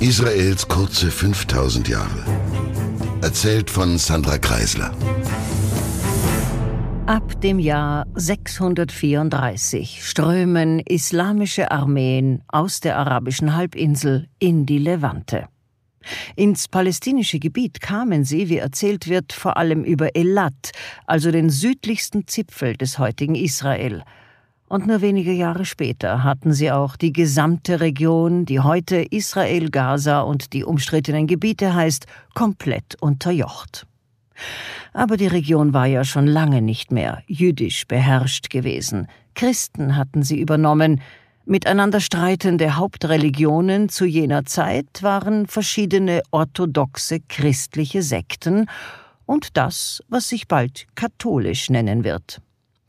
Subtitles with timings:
[0.00, 2.24] Israels kurze 5000 Jahre.
[3.20, 4.94] Erzählt von Sandra Kreisler.
[7.06, 15.48] Ab dem Jahr 634 strömen islamische Armeen aus der arabischen Halbinsel in die Levante.
[16.36, 20.70] Ins palästinische Gebiet kamen sie, wie erzählt wird, vor allem über Elat,
[21.06, 24.04] also den südlichsten Zipfel des heutigen Israel–
[24.68, 30.20] und nur wenige Jahre später hatten sie auch die gesamte Region, die heute Israel, Gaza
[30.20, 33.86] und die umstrittenen Gebiete heißt, komplett unterjocht.
[34.92, 39.08] Aber die Region war ja schon lange nicht mehr jüdisch beherrscht gewesen.
[39.34, 41.00] Christen hatten sie übernommen.
[41.44, 48.66] Miteinander streitende Hauptreligionen zu jener Zeit waren verschiedene orthodoxe christliche Sekten
[49.24, 52.42] und das, was sich bald katholisch nennen wird.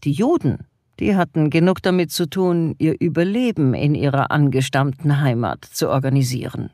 [0.03, 0.65] Die Juden
[0.99, 6.69] die hatten genug damit zu tun, ihr Überleben in ihrer angestammten Heimat zu organisieren.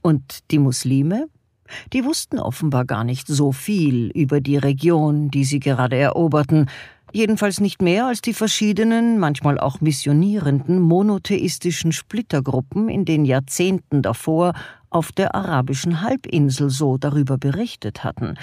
[0.00, 1.28] Und die Muslime?
[1.92, 6.68] Die wussten offenbar gar nicht so viel über die Region, die sie gerade eroberten,
[7.12, 14.52] jedenfalls nicht mehr als die verschiedenen, manchmal auch missionierenden, monotheistischen Splittergruppen in den Jahrzehnten davor
[14.90, 18.34] auf der arabischen Halbinsel so darüber berichtet hatten.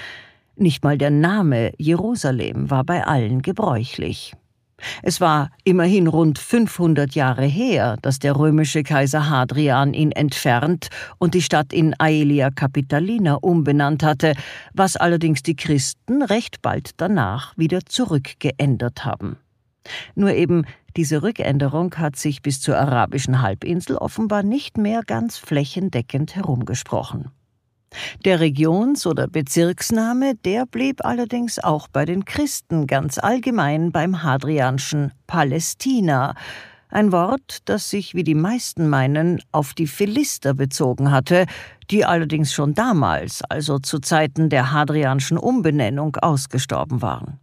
[0.56, 4.34] Nicht mal der Name Jerusalem war bei allen gebräuchlich.
[5.02, 11.34] Es war immerhin rund 500 Jahre her, dass der römische Kaiser Hadrian ihn entfernt und
[11.34, 14.34] die Stadt in Aelia Capitolina umbenannt hatte,
[14.72, 19.36] was allerdings die Christen recht bald danach wieder zurückgeändert haben.
[20.14, 20.64] Nur eben
[20.96, 27.30] diese Rückänderung hat sich bis zur arabischen Halbinsel offenbar nicht mehr ganz flächendeckend herumgesprochen.
[28.24, 35.12] Der Regions- oder Bezirksname, der blieb allerdings auch bei den Christen ganz allgemein beim Hadrianschen
[35.26, 36.34] Palästina,
[36.92, 41.46] ein Wort, das sich, wie die meisten meinen, auf die Philister bezogen hatte,
[41.90, 47.38] die allerdings schon damals, also zu Zeiten der Hadrianschen Umbenennung, ausgestorben waren.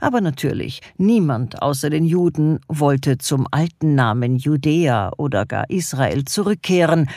[0.00, 7.08] Aber natürlich, niemand außer den Juden wollte zum alten Namen Judäa oder gar Israel zurückkehren,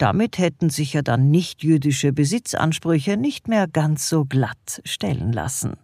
[0.00, 5.74] damit hätten sich ja dann nichtjüdische Besitzansprüche nicht mehr ganz so glatt stellen lassen.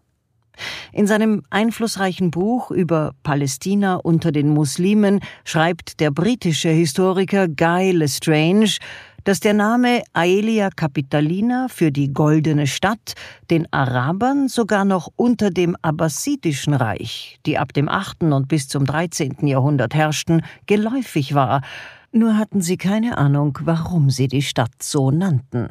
[0.93, 8.78] In seinem einflussreichen Buch über Palästina unter den Muslimen schreibt der britische Historiker Guy Lestrange,
[9.25, 13.15] dass der Name Aelia Capitolina für die Goldene Stadt
[13.50, 18.22] den Arabern sogar noch unter dem Abbasidischen Reich, die ab dem 8.
[18.22, 19.47] und bis zum 13.
[19.48, 21.62] Jahrhundert herrschten, geläufig war
[22.16, 25.69] nur hatten sie keine Ahnung, warum sie die Stadt so nannten.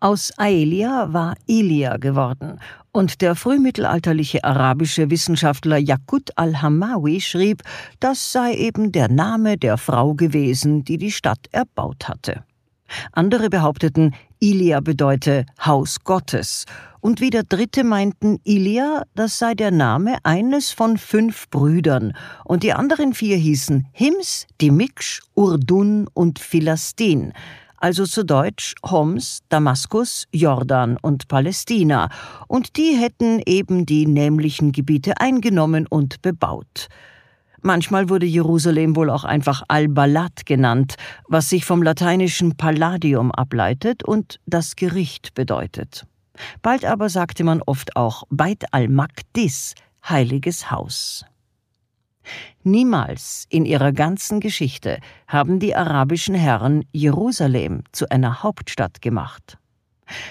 [0.00, 2.58] Aus Aelia war Ilia geworden,
[2.92, 7.62] und der frühmittelalterliche arabische Wissenschaftler Yakut al-Hamawi schrieb,
[8.00, 12.44] das sei eben der Name der Frau gewesen, die die Stadt erbaut hatte.
[13.12, 16.66] Andere behaupteten, Ilia bedeute Haus Gottes,
[17.00, 22.12] und wieder Dritte meinten, Ilia, das sei der Name eines von fünf Brüdern,
[22.44, 27.32] und die anderen vier hießen Hims, Dimiksch, Urdun und Philastin,
[27.76, 32.08] also zu Deutsch Homs, Damaskus, Jordan und Palästina,
[32.46, 36.88] und die hätten eben die nämlichen Gebiete eingenommen und bebaut.
[37.62, 40.96] Manchmal wurde Jerusalem wohl auch einfach Al-Balat genannt,
[41.28, 46.04] was sich vom lateinischen Palladium ableitet und das Gericht bedeutet.
[46.60, 49.74] Bald aber sagte man oft auch Beit al-Maqdis,
[50.08, 51.24] heiliges Haus.
[52.64, 54.98] Niemals in ihrer ganzen Geschichte
[55.28, 59.58] haben die arabischen Herren Jerusalem zu einer Hauptstadt gemacht.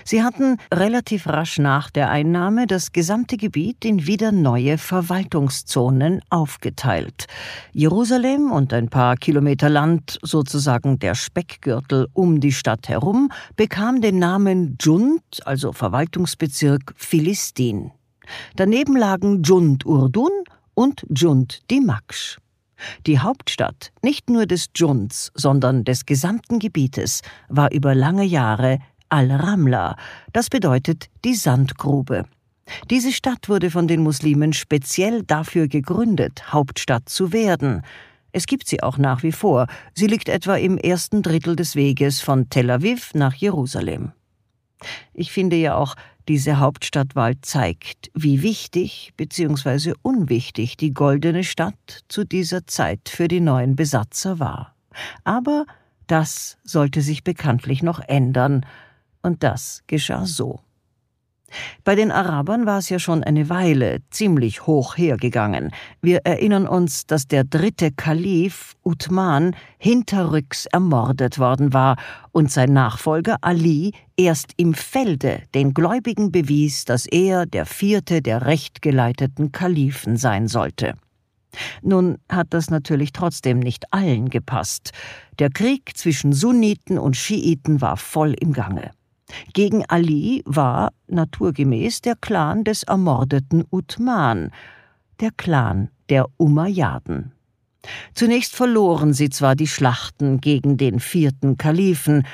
[0.03, 7.27] Sie hatten relativ rasch nach der Einnahme das gesamte Gebiet in wieder neue Verwaltungszonen aufgeteilt.
[7.73, 14.19] Jerusalem und ein paar Kilometer Land, sozusagen der Speckgürtel um die Stadt herum, bekam den
[14.19, 17.91] Namen Djund, also Verwaltungsbezirk Philistin.
[18.55, 20.31] Daneben lagen Djund Urdun
[20.73, 22.37] und Djund Dimaksh.
[23.05, 28.79] Die Hauptstadt, nicht nur des Djunds, sondern des gesamten Gebietes, war über lange Jahre
[29.11, 29.97] Al-Ramla,
[30.31, 32.25] das bedeutet die Sandgrube.
[32.89, 37.81] Diese Stadt wurde von den Muslimen speziell dafür gegründet, Hauptstadt zu werden.
[38.31, 39.67] Es gibt sie auch nach wie vor.
[39.93, 44.13] Sie liegt etwa im ersten Drittel des Weges von Tel Aviv nach Jerusalem.
[45.13, 45.95] Ich finde ja auch,
[46.29, 49.93] diese Hauptstadtwahl zeigt, wie wichtig bzw.
[50.01, 54.75] unwichtig die goldene Stadt zu dieser Zeit für die neuen Besatzer war.
[55.25, 55.65] Aber
[56.07, 58.65] das sollte sich bekanntlich noch ändern,
[59.23, 60.59] und das geschah so.
[61.83, 65.71] Bei den Arabern war es ja schon eine Weile ziemlich hoch hergegangen.
[66.01, 71.97] Wir erinnern uns, dass der dritte Kalif, Uthman, hinterrücks ermordet worden war
[72.31, 78.45] und sein Nachfolger Ali erst im Felde den Gläubigen bewies, dass er der vierte der
[78.45, 80.93] rechtgeleiteten Kalifen sein sollte.
[81.81, 84.91] Nun hat das natürlich trotzdem nicht allen gepasst.
[85.37, 88.91] Der Krieg zwischen Sunniten und Schiiten war voll im Gange.
[89.53, 94.51] Gegen Ali war naturgemäß der Clan des ermordeten Uthman,
[95.19, 97.31] der Clan der Umayyaden.
[98.13, 102.25] Zunächst verloren sie zwar die Schlachten gegen den vierten Kalifen,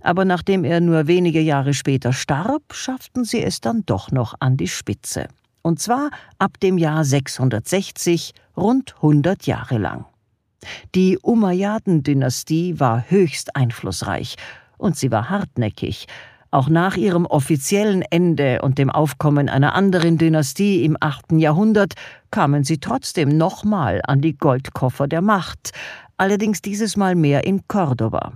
[0.00, 4.56] aber nachdem er nur wenige Jahre später starb, schafften sie es dann doch noch an
[4.56, 5.28] die Spitze.
[5.62, 10.04] Und zwar ab dem Jahr 660, rund 100 Jahre lang.
[10.94, 14.36] Die Umayyaden-Dynastie war höchst einflussreich
[14.76, 16.06] und sie war hartnäckig,
[16.52, 21.32] auch nach ihrem offiziellen Ende und dem Aufkommen einer anderen Dynastie im 8.
[21.32, 21.94] Jahrhundert
[22.30, 25.72] kamen sie trotzdem nochmal an die Goldkoffer der Macht,
[26.18, 28.34] allerdings dieses Mal mehr in Cordoba.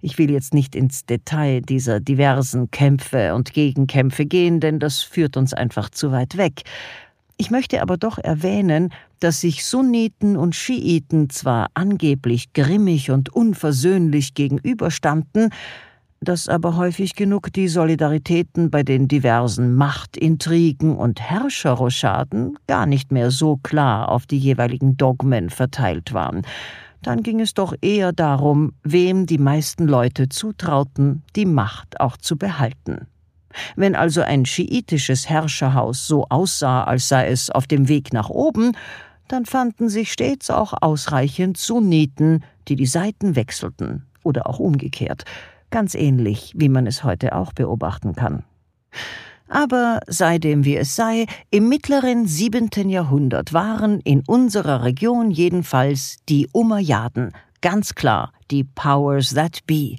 [0.00, 5.36] Ich will jetzt nicht ins Detail dieser diversen Kämpfe und Gegenkämpfe gehen, denn das führt
[5.36, 6.62] uns einfach zu weit weg.
[7.36, 14.34] Ich möchte aber doch erwähnen, dass sich Sunniten und Schiiten zwar angeblich grimmig und unversöhnlich
[14.34, 15.50] gegenüberstanden,
[16.20, 23.30] dass aber häufig genug die Solidaritäten bei den diversen Machtintrigen und Herrscherrochaden gar nicht mehr
[23.30, 26.42] so klar auf die jeweiligen Dogmen verteilt waren.
[27.02, 32.36] Dann ging es doch eher darum, wem die meisten Leute zutrauten, die Macht auch zu
[32.36, 33.06] behalten.
[33.76, 38.72] Wenn also ein schiitisches Herrscherhaus so aussah, als sei es auf dem Weg nach oben,
[39.28, 45.24] dann fanden sich stets auch ausreichend Sunniten, die die Seiten wechselten, oder auch umgekehrt
[45.70, 48.44] ganz ähnlich, wie man es heute auch beobachten kann.
[49.48, 56.18] Aber sei dem wie es sei, im mittleren siebenten Jahrhundert waren in unserer Region jedenfalls
[56.28, 57.32] die Umayyaden
[57.62, 59.96] ganz klar die Powers that be.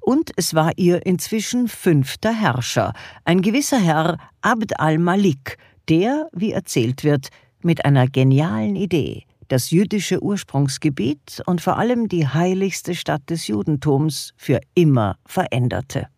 [0.00, 2.92] Und es war ihr inzwischen fünfter Herrscher,
[3.24, 5.58] ein gewisser Herr Abd al-Malik,
[5.88, 7.28] der, wie erzählt wird,
[7.62, 14.32] mit einer genialen Idee das jüdische Ursprungsgebiet und vor allem die heiligste Stadt des Judentums
[14.34, 16.08] für immer veränderte.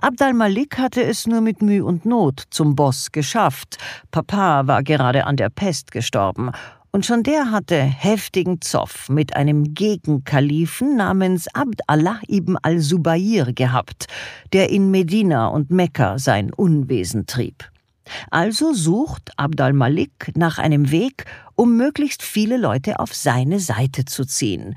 [0.00, 3.78] Abd al-Malik hatte es nur mit Mühe und Not zum Boss geschafft.
[4.10, 6.50] Papa war gerade an der Pest gestorben
[6.90, 14.08] und schon der hatte heftigen Zoff mit einem Gegenkalifen namens Abd Allah ibn al-Subayr gehabt,
[14.52, 17.64] der in Medina und Mekka sein Unwesen trieb.
[18.30, 21.24] Also sucht Abd al-Malik nach einem Weg,
[21.54, 24.76] um möglichst viele Leute auf seine Seite zu ziehen.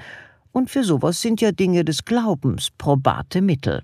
[0.52, 3.84] Und für sowas sind ja Dinge des Glaubens probate Mittel.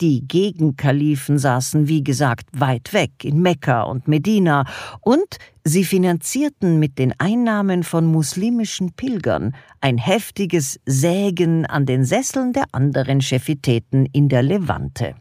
[0.00, 4.64] Die Gegenkalifen saßen, wie gesagt, weit weg in Mekka und Medina,
[5.00, 12.52] und sie finanzierten mit den Einnahmen von muslimischen Pilgern ein heftiges Sägen an den Sesseln
[12.52, 15.14] der anderen Chefitäten in der Levante.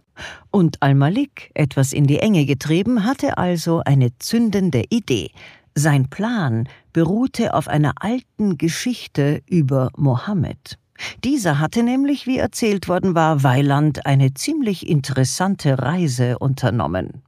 [0.52, 5.32] Und Al-Malik, etwas in die Enge getrieben, hatte also eine zündende Idee.
[5.76, 10.78] Sein Plan beruhte auf einer alten Geschichte über Mohammed.
[11.24, 17.24] Dieser hatte nämlich, wie erzählt worden war, Weiland eine ziemlich interessante Reise unternommen.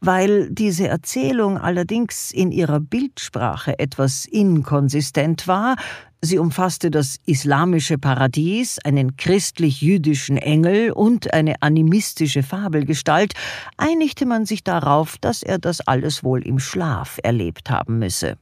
[0.00, 5.76] Weil diese Erzählung allerdings in ihrer Bildsprache etwas inkonsistent war,
[6.22, 13.34] sie umfasste das islamische Paradies, einen christlich-jüdischen Engel und eine animistische Fabelgestalt,
[13.76, 18.36] einigte man sich darauf, dass er das alles wohl im Schlaf erlebt haben müsse.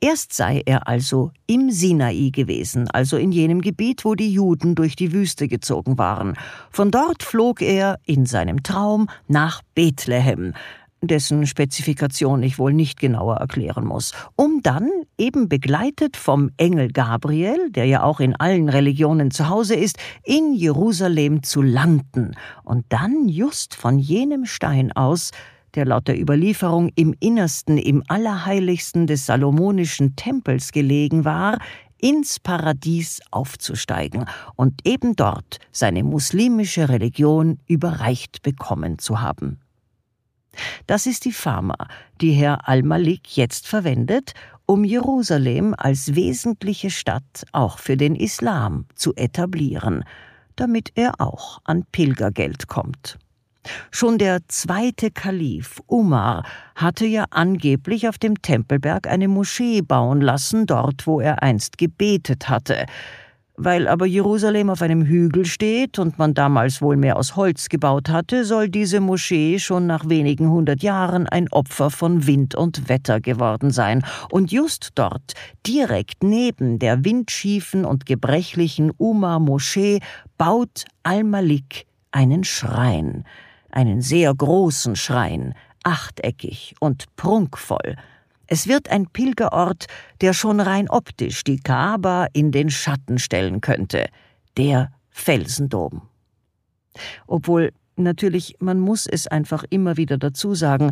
[0.00, 4.96] Erst sei er also im Sinai gewesen, also in jenem Gebiet, wo die Juden durch
[4.96, 6.36] die Wüste gezogen waren.
[6.70, 10.54] Von dort flog er in seinem Traum nach Bethlehem,
[11.02, 14.88] dessen Spezifikation ich wohl nicht genauer erklären muss, um dann,
[15.18, 20.54] eben begleitet vom Engel Gabriel, der ja auch in allen Religionen zu Hause ist, in
[20.54, 22.32] Jerusalem zu landen
[22.64, 25.30] und dann just von jenem Stein aus
[25.74, 31.58] der laut der Überlieferung im Innersten, im Allerheiligsten des Salomonischen Tempels gelegen war,
[32.00, 34.24] ins Paradies aufzusteigen
[34.56, 39.60] und eben dort seine muslimische Religion überreicht bekommen zu haben.
[40.86, 41.76] Das ist die Pharma,
[42.20, 44.34] die Herr Al-Malik jetzt verwendet,
[44.66, 50.04] um Jerusalem als wesentliche Stadt auch für den Islam zu etablieren,
[50.56, 53.18] damit er auch an Pilgergeld kommt.
[53.90, 60.66] Schon der zweite Kalif Umar hatte ja angeblich auf dem Tempelberg eine Moschee bauen lassen,
[60.66, 62.86] dort wo er einst gebetet hatte.
[63.62, 68.08] Weil aber Jerusalem auf einem Hügel steht und man damals wohl mehr aus Holz gebaut
[68.08, 73.20] hatte, soll diese Moschee schon nach wenigen hundert Jahren ein Opfer von Wind und Wetter
[73.20, 74.02] geworden sein.
[74.30, 75.34] Und just dort,
[75.66, 80.00] direkt neben der windschiefen und gebrechlichen Uma-Moschee,
[80.38, 83.24] baut Al-Malik einen Schrein,
[83.70, 85.52] einen sehr großen Schrein,
[85.84, 87.96] achteckig und prunkvoll,
[88.50, 89.86] es wird ein Pilgerort,
[90.20, 94.08] der schon rein optisch die Kaaba in den Schatten stellen könnte,
[94.56, 96.02] der Felsendom.
[97.28, 100.90] Obwohl, natürlich, man muss es einfach immer wieder dazu sagen,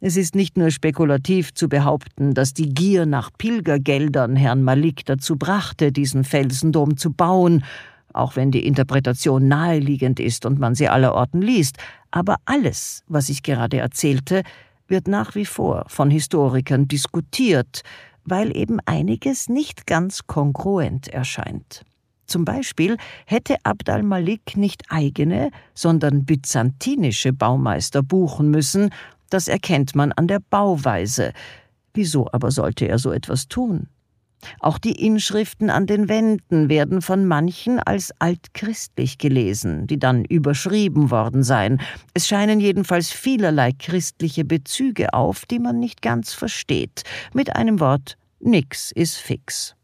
[0.00, 5.36] es ist nicht nur spekulativ zu behaupten, dass die Gier nach Pilgergeldern Herrn Malik dazu
[5.36, 7.64] brachte, diesen Felsendom zu bauen,
[8.12, 11.78] auch wenn die Interpretation naheliegend ist und man sie allerorten liest,
[12.12, 14.42] aber alles, was ich gerade erzählte,
[14.92, 17.82] wird nach wie vor von Historikern diskutiert,
[18.24, 21.84] weil eben einiges nicht ganz kongruent erscheint.
[22.26, 22.96] Zum Beispiel
[23.26, 28.90] hätte Abd al-Malik nicht eigene, sondern byzantinische Baumeister buchen müssen,
[29.30, 31.32] das erkennt man an der Bauweise.
[31.94, 33.88] Wieso aber sollte er so etwas tun?
[34.60, 41.10] Auch die Inschriften an den Wänden werden von manchen als altchristlich gelesen, die dann überschrieben
[41.10, 41.80] worden seien.
[42.14, 47.02] Es scheinen jedenfalls vielerlei christliche Bezüge auf, die man nicht ganz versteht.
[47.32, 49.76] Mit einem Wort, nix ist fix.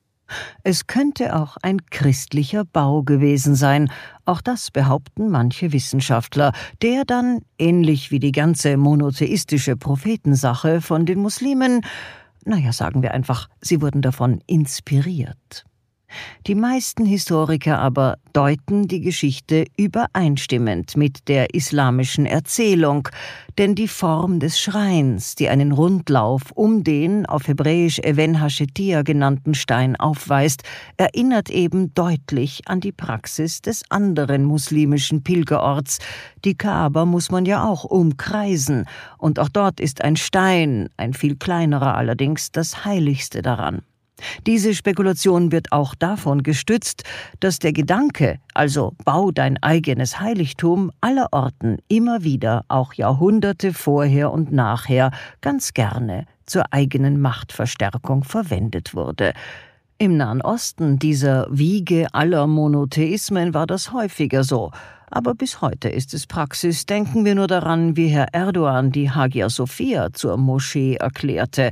[0.63, 3.91] Es könnte auch ein christlicher Bau gewesen sein,
[4.27, 11.21] auch das behaupten manche Wissenschaftler, der dann, ähnlich wie die ganze monotheistische Prophetensache von den
[11.21, 11.81] Muslimen,
[12.49, 15.65] naja, sagen wir einfach, sie wurden davon inspiriert.
[16.47, 23.09] Die meisten Historiker aber deuten die Geschichte übereinstimmend mit der islamischen Erzählung,
[23.59, 29.53] denn die Form des Schreins, die einen Rundlauf um den auf Hebräisch Even Hashetia genannten
[29.53, 30.63] Stein aufweist,
[30.97, 35.99] erinnert eben deutlich an die Praxis des anderen muslimischen Pilgerorts.
[36.45, 38.87] Die Kaaba muss man ja auch umkreisen,
[39.19, 43.83] und auch dort ist ein Stein, ein viel kleinerer allerdings, das Heiligste daran.
[44.47, 47.05] Diese Spekulation wird auch davon gestützt,
[47.41, 54.53] dass der Gedanke, also bau dein eigenes Heiligtum, allerorten immer wieder, auch Jahrhunderte vorher und
[54.53, 55.11] nachher,
[55.41, 59.33] ganz gerne zur eigenen Machtverstärkung verwendet wurde.
[59.99, 64.71] Im Nahen Osten, dieser Wiege aller Monotheismen, war das häufiger so.
[65.11, 66.87] Aber bis heute ist es Praxis.
[66.87, 71.71] Denken wir nur daran, wie Herr Erdogan die Hagia Sophia zur Moschee erklärte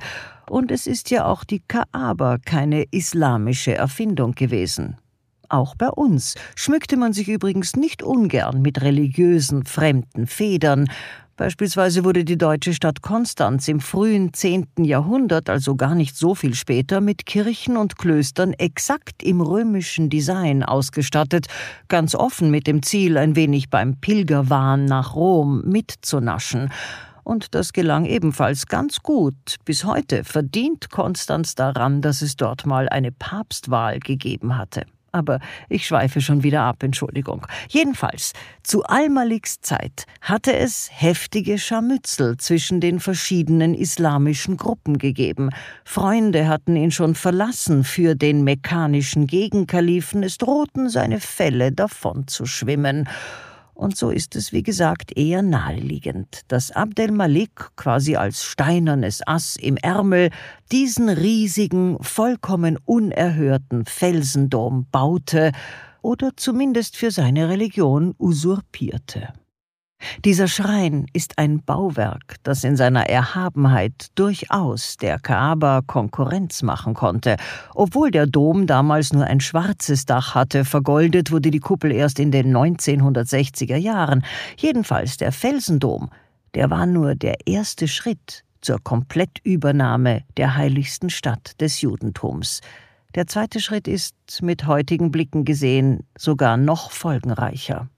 [0.49, 4.97] und es ist ja auch die Kaaba keine islamische Erfindung gewesen.
[5.49, 10.89] Auch bei uns schmückte man sich übrigens nicht ungern mit religiösen fremden Federn.
[11.37, 16.55] Beispielsweise wurde die deutsche Stadt Konstanz im frühen zehnten Jahrhundert, also gar nicht so viel
[16.55, 21.49] später, mit Kirchen und Klöstern exakt im römischen Design ausgestattet,
[21.89, 26.71] ganz offen mit dem Ziel, ein wenig beim Pilgerwahn nach Rom mitzunaschen
[27.23, 29.57] und das gelang ebenfalls ganz gut.
[29.65, 34.87] Bis heute verdient Konstanz daran, dass es dort mal eine Papstwahl gegeben hatte.
[35.17, 37.47] Aber ich schweife schon wieder ab, Entschuldigung.
[37.71, 45.49] Jedenfalls, zu Al-Maliks Zeit hatte es heftige Scharmützel zwischen den verschiedenen islamischen Gruppen gegeben.
[45.87, 52.45] Freunde hatten ihn schon verlassen für den mekkanischen Gegenkalifen, es drohten seine Fälle davon zu
[52.45, 53.09] schwimmen
[53.77, 59.57] und so ist es, wie gesagt, eher naheliegend, dass Abdel Malik quasi als steinernes Ass
[59.57, 60.31] im Ärmel
[60.73, 65.53] diesen riesigen, vollkommen unerhörten Felsendom baute
[66.01, 69.35] oder zumindest für seine Religion usurpierte.
[70.25, 77.37] Dieser Schrein ist ein Bauwerk, das in seiner Erhabenheit durchaus der Kaaba Konkurrenz machen konnte.
[77.75, 82.31] Obwohl der Dom damals nur ein schwarzes Dach hatte, vergoldet wurde die Kuppel erst in
[82.31, 84.25] den 1960er Jahren.
[84.57, 86.11] Jedenfalls der Felsendom,
[86.55, 92.61] der war nur der erste Schritt zur Komplettübernahme der heiligsten Stadt des Judentums.
[93.15, 97.89] Der zweite Schritt ist, mit heutigen Blicken gesehen, sogar noch folgenreicher.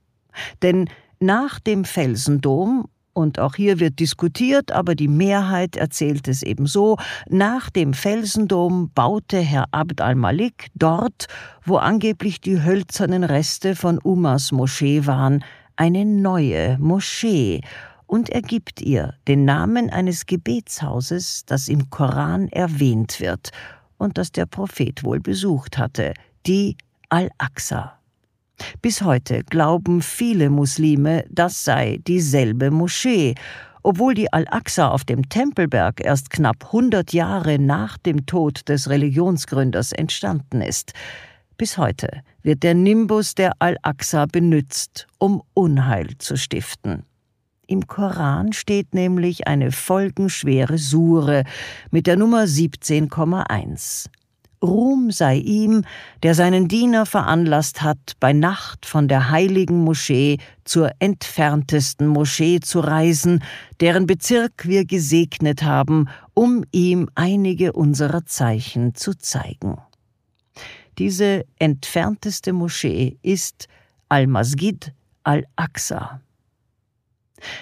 [0.62, 0.88] Denn
[1.20, 6.96] nach dem Felsendom und auch hier wird diskutiert, aber die Mehrheit erzählt es eben so,
[7.28, 11.26] nach dem Felsendom baute Herr Abd al-Malik dort,
[11.64, 15.44] wo angeblich die hölzernen Reste von Umas Moschee waren,
[15.76, 17.60] eine neue Moschee,
[18.08, 23.50] und er gibt ihr den Namen eines Gebetshauses, das im Koran erwähnt wird
[23.98, 26.14] und das der Prophet wohl besucht hatte,
[26.46, 26.78] die
[27.10, 27.97] Al-Aqsa.
[28.82, 33.34] Bis heute glauben viele Muslime, das sei dieselbe Moschee,
[33.82, 39.92] obwohl die Al-Aqsa auf dem Tempelberg erst knapp 100 Jahre nach dem Tod des Religionsgründers
[39.92, 40.92] entstanden ist.
[41.56, 47.04] Bis heute wird der Nimbus der Al-Aqsa benützt, um Unheil zu stiften.
[47.66, 51.44] Im Koran steht nämlich eine folgenschwere Sure
[51.90, 54.08] mit der Nummer 17,1.
[54.62, 55.84] Ruhm sei ihm,
[56.22, 62.80] der seinen Diener veranlasst hat, bei Nacht von der heiligen Moschee zur entferntesten Moschee zu
[62.80, 63.42] reisen,
[63.80, 69.78] deren Bezirk wir gesegnet haben, um ihm einige unserer Zeichen zu zeigen.
[70.98, 73.68] Diese entfernteste Moschee ist
[74.08, 76.20] Al-Masjid al-Aqsa.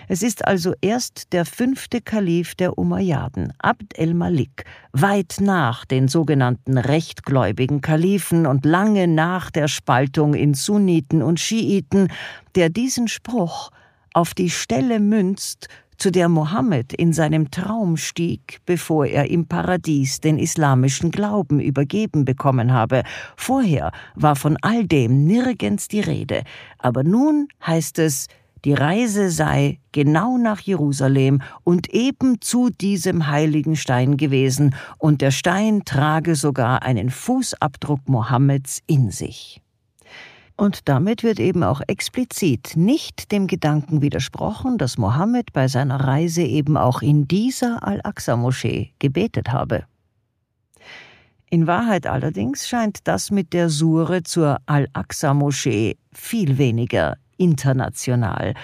[0.08, 6.78] Es ist also erst der fünfte Kalif der Umayyaden, Abd el-Malik, weit nach den sogenannten
[6.78, 12.08] rechtgläubigen Kalifen und lange nach der Spaltung in Sunniten und Schiiten,
[12.54, 13.70] der diesen Spruch
[14.12, 15.68] auf die Stelle münzt,
[15.98, 22.24] zu der Mohammed in seinem Traum stieg, bevor er im Paradies den islamischen Glauben übergeben
[22.24, 23.02] bekommen habe.
[23.36, 26.42] Vorher war von all dem nirgends die Rede,
[26.78, 28.26] aber nun heißt es,
[28.64, 35.30] die Reise sei genau nach Jerusalem und eben zu diesem heiligen Stein gewesen, und der
[35.30, 39.60] Stein trage sogar einen Fußabdruck Mohammeds in sich.
[40.56, 46.42] Und damit wird eben auch explizit nicht dem Gedanken widersprochen, dass Mohammed bei seiner Reise
[46.42, 49.84] eben auch in dieser Al-Aqsa-Moschee gebetet habe.
[51.50, 58.54] In Wahrheit allerdings scheint das mit der Sure zur Al-Aqsa-Moschee viel weniger international.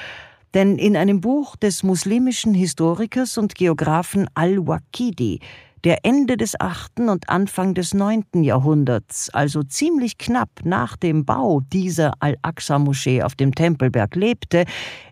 [0.55, 5.41] Denn in einem Buch des muslimischen Historikers und Geographen Al-Waqidi,
[5.85, 7.01] der Ende des 8.
[7.01, 8.25] und Anfang des 9.
[8.43, 14.65] Jahrhunderts, also ziemlich knapp nach dem Bau dieser Al-Aqsa-Moschee auf dem Tempelberg lebte,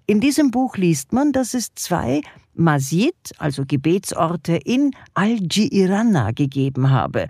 [0.06, 2.20] in diesem Buch liest man, dass es zwei
[2.54, 7.26] Masjid, also Gebetsorte, in Al-Ji'irana gegeben habe.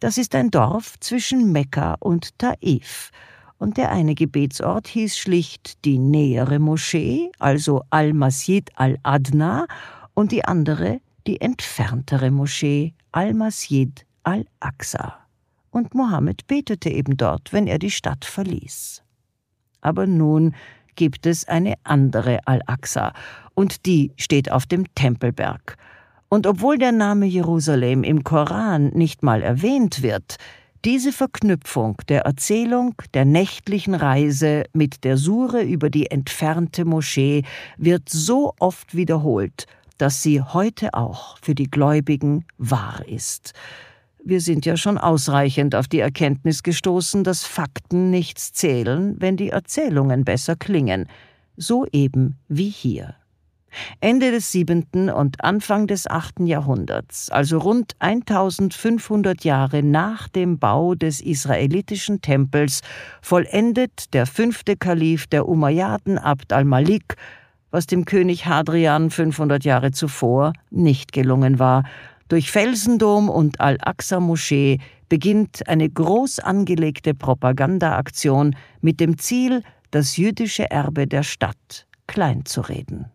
[0.00, 3.10] Das ist ein Dorf zwischen Mekka und Taif
[3.64, 9.66] und der eine Gebetsort hieß schlicht die nähere Moschee, also Al-Masjid al-Adna,
[10.12, 15.16] und die andere die entferntere Moschee, Al-Masjid al-Aqsa.
[15.70, 19.02] Und Mohammed betete eben dort, wenn er die Stadt verließ.
[19.80, 20.54] Aber nun
[20.94, 23.14] gibt es eine andere Al-Aqsa,
[23.54, 25.78] und die steht auf dem Tempelberg.
[26.28, 30.36] Und obwohl der Name Jerusalem im Koran nicht mal erwähnt wird,
[30.84, 37.42] diese Verknüpfung der Erzählung der nächtlichen Reise mit der Sure über die entfernte Moschee
[37.78, 39.66] wird so oft wiederholt,
[39.96, 43.54] dass sie heute auch für die Gläubigen wahr ist.
[44.22, 49.50] Wir sind ja schon ausreichend auf die Erkenntnis gestoßen, dass Fakten nichts zählen, wenn die
[49.50, 51.08] Erzählungen besser klingen,
[51.56, 53.14] so eben wie hier.
[54.00, 60.94] Ende des siebenten und Anfang des achten Jahrhunderts, also rund 1500 Jahre nach dem Bau
[60.94, 62.80] des israelitischen Tempels,
[63.22, 67.16] vollendet der fünfte Kalif der Umayyaden Abd al-Malik,
[67.70, 71.84] was dem König Hadrian 500 Jahre zuvor nicht gelungen war.
[72.28, 81.06] Durch Felsendom und Al-Aqsa-Moschee beginnt eine groß angelegte Propagandaaktion mit dem Ziel, das jüdische Erbe
[81.06, 83.06] der Stadt kleinzureden.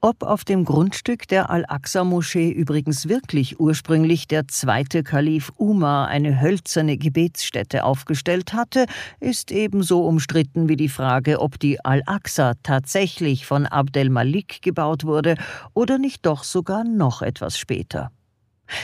[0.00, 6.96] Ob auf dem Grundstück der Al-Aqsa-Moschee übrigens wirklich ursprünglich der zweite Kalif Umar eine hölzerne
[6.96, 8.86] Gebetsstätte aufgestellt hatte,
[9.20, 15.34] ist ebenso umstritten wie die Frage, ob die Al-Aqsa tatsächlich von Abdel Malik gebaut wurde
[15.74, 18.10] oder nicht doch sogar noch etwas später.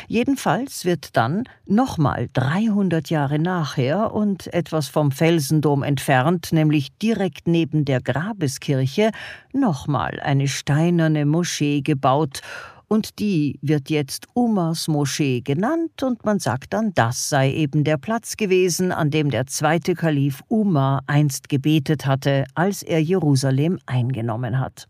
[0.09, 7.85] Jedenfalls wird dann, nochmal 300 Jahre nachher und etwas vom Felsendom entfernt, nämlich direkt neben
[7.85, 9.11] der Grabeskirche,
[9.53, 12.41] nochmal eine steinerne Moschee gebaut,
[12.89, 17.97] und die wird jetzt Umars Moschee genannt, und man sagt dann, das sei eben der
[17.97, 24.61] Platz gewesen, an dem der zweite Kalif Umar einst gebetet hatte, als er Jerusalem eingenommen
[24.61, 24.87] hat.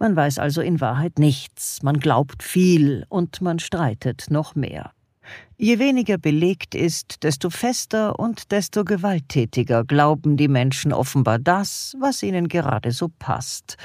[0.00, 4.92] Man weiß also in Wahrheit nichts, man glaubt viel und man streitet noch mehr.
[5.58, 12.22] Je weniger belegt ist, desto fester und desto gewalttätiger glauben die Menschen offenbar das, was
[12.22, 13.76] ihnen gerade so passt.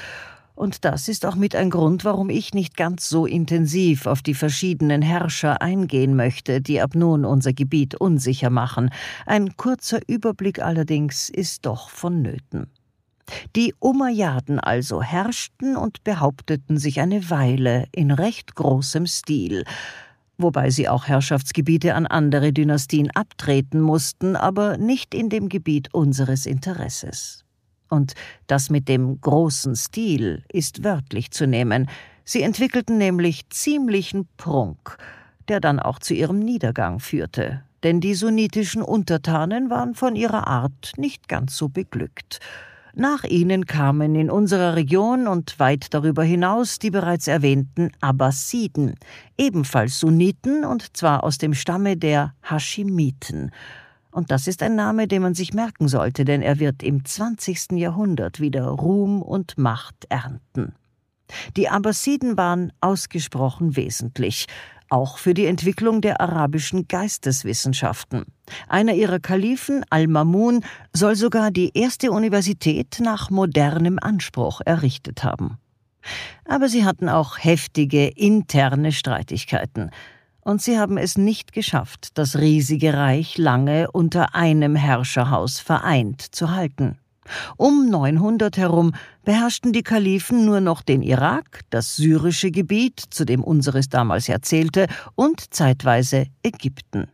[0.54, 4.32] Und das ist auch mit ein Grund, warum ich nicht ganz so intensiv auf die
[4.32, 8.88] verschiedenen Herrscher eingehen möchte, die ab nun unser Gebiet unsicher machen.
[9.26, 12.70] Ein kurzer Überblick allerdings ist doch vonnöten.
[13.54, 19.64] Die Umayyaden also herrschten und behaupteten sich eine Weile in recht großem Stil,
[20.38, 26.46] wobei sie auch Herrschaftsgebiete an andere Dynastien abtreten mussten, aber nicht in dem Gebiet unseres
[26.46, 27.44] Interesses.
[27.88, 28.14] Und
[28.46, 31.88] das mit dem großen Stil ist wörtlich zu nehmen.
[32.24, 34.98] Sie entwickelten nämlich ziemlichen Prunk,
[35.48, 40.92] der dann auch zu ihrem Niedergang führte, denn die sunnitischen Untertanen waren von ihrer Art
[40.96, 42.40] nicht ganz so beglückt.
[42.98, 48.94] Nach ihnen kamen in unserer Region und weit darüber hinaus die bereits erwähnten Abbasiden,
[49.36, 53.50] ebenfalls Sunniten und zwar aus dem Stamme der Haschimiten.
[54.10, 57.72] Und das ist ein Name, den man sich merken sollte, denn er wird im 20.
[57.72, 60.72] Jahrhundert wieder Ruhm und Macht ernten.
[61.54, 64.46] Die Abbasiden waren ausgesprochen wesentlich,
[64.88, 68.24] auch für die Entwicklung der arabischen Geisteswissenschaften.
[68.68, 75.58] Einer ihrer Kalifen, Al-Mamun, soll sogar die erste Universität nach modernem Anspruch errichtet haben.
[76.44, 79.90] Aber sie hatten auch heftige interne Streitigkeiten,
[80.40, 86.52] und sie haben es nicht geschafft, das riesige Reich lange unter einem Herrscherhaus vereint zu
[86.52, 86.98] halten.
[87.56, 88.92] Um 900 herum
[89.24, 94.40] beherrschten die Kalifen nur noch den Irak, das syrische Gebiet, zu dem unseres damals ja
[94.40, 97.08] zählte, und zeitweise Ägypten.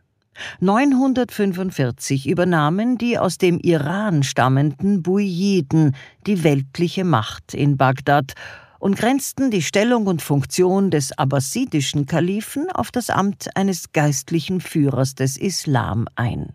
[0.59, 5.95] 945 übernahmen die aus dem Iran stammenden Buyiden
[6.25, 8.33] die weltliche Macht in Bagdad
[8.79, 15.15] und grenzten die Stellung und Funktion des abbasidischen Kalifen auf das Amt eines geistlichen Führers
[15.15, 16.53] des Islam ein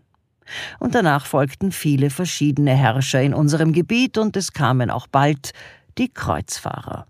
[0.79, 5.51] und danach folgten viele verschiedene Herrscher in unserem Gebiet und es kamen auch bald
[5.97, 7.05] die Kreuzfahrer.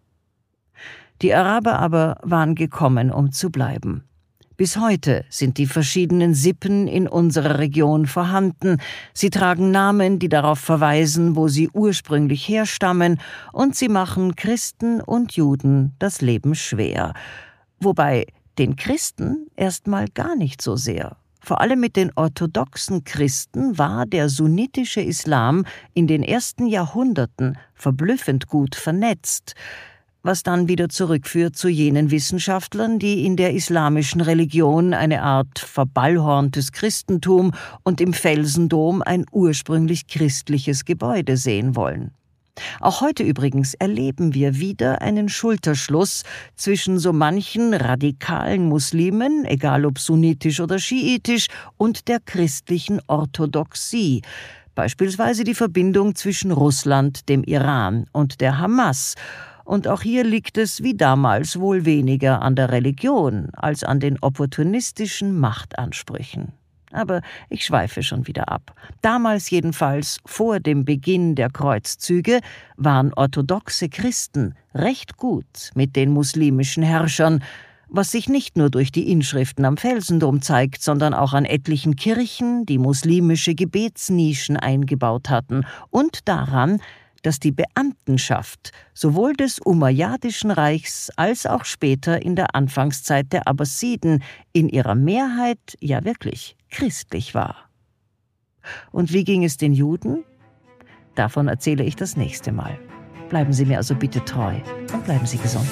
[1.21, 4.03] Die Araber aber waren gekommen, um zu bleiben.
[4.59, 8.81] Bis heute sind die verschiedenen Sippen in unserer Region vorhanden.
[9.13, 13.21] Sie tragen Namen, die darauf verweisen, wo sie ursprünglich herstammen,
[13.53, 17.13] und sie machen Christen und Juden das Leben schwer.
[17.79, 21.15] Wobei den Christen erstmal gar nicht so sehr.
[21.39, 28.47] Vor allem mit den orthodoxen Christen war der sunnitische Islam in den ersten Jahrhunderten verblüffend
[28.47, 29.55] gut vernetzt,
[30.21, 36.73] was dann wieder zurückführt zu jenen Wissenschaftlern, die in der islamischen Religion eine Art verballhorntes
[36.73, 42.11] Christentum und im Felsendom ein ursprünglich christliches Gebäude sehen wollen.
[42.79, 46.23] Auch heute übrigens erleben wir wieder einen Schulterschluss
[46.55, 54.21] zwischen so manchen radikalen Muslimen, egal ob sunnitisch oder schiitisch, und der christlichen Orthodoxie,
[54.75, 59.15] beispielsweise die Verbindung zwischen Russland, dem Iran und der Hamas,
[59.69, 64.17] und auch hier liegt es wie damals wohl weniger an der Religion als an den
[64.19, 66.53] opportunistischen Machtansprüchen.
[66.91, 68.73] Aber ich schweife schon wieder ab.
[69.01, 72.39] Damals jedenfalls, vor dem Beginn der Kreuzzüge,
[72.77, 77.43] waren orthodoxe Christen recht gut mit den muslimischen Herrschern,
[77.89, 82.65] was sich nicht nur durch die Inschriften am Felsendom zeigt, sondern auch an etlichen Kirchen,
[82.65, 86.81] die muslimische Gebetsnischen eingebaut hatten, und daran,
[87.21, 94.23] dass die Beamtenschaft sowohl des Umayyadischen Reichs als auch später in der Anfangszeit der Abbasiden
[94.53, 97.69] in ihrer Mehrheit ja wirklich christlich war.
[98.91, 100.23] Und wie ging es den Juden?
[101.15, 102.77] Davon erzähle ich das nächste Mal.
[103.29, 104.55] Bleiben Sie mir also bitte treu
[104.93, 105.67] und bleiben Sie gesund.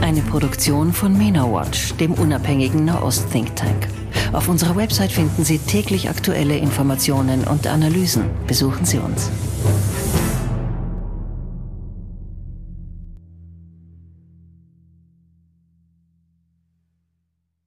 [0.00, 3.97] Eine Produktion von MENA Watch, dem unabhängigen Nahost-Think Tank.
[4.32, 8.24] Auf unserer Website finden Sie täglich aktuelle Informationen und Analysen.
[8.46, 9.30] Besuchen Sie uns.